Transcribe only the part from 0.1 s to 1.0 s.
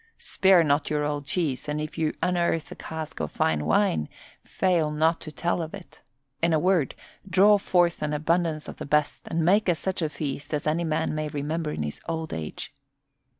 Spare not